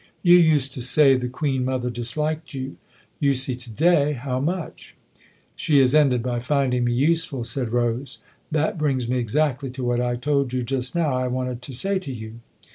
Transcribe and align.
You 0.23 0.35
used 0.35 0.73
to 0.73 0.81
say 0.81 1.13
the 1.15 1.27
queen 1.29 1.63
mother 1.63 1.91
disliked 1.91 2.55
you. 2.55 2.77
You 3.19 3.35
see 3.35 3.55
to 3.57 3.71
day 3.71 4.13
how 4.13 4.39
much!"" 4.39 4.95
She 5.55 5.77
has 5.77 5.93
ended 5.93 6.23
by 6.23 6.39
finding 6.39 6.85
me 6.85 6.93
useful," 6.93 7.43
said 7.43 7.69
Rose." 7.69 8.17
That 8.51 8.79
brings 8.79 9.07
me 9.07 9.19
exactly 9.19 9.69
to 9.69 9.83
what 9.83 10.01
I 10.01 10.15
told 10.15 10.53
you 10.53 10.63
just 10.63 10.95
now 10.95 11.13
I 11.15 11.27
wanted 11.27 11.61
to 11.61 11.73
say 11.75 11.99
to 11.99 12.11
you." 12.11 12.39